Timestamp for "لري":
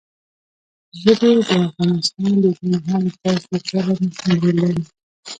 4.63-4.83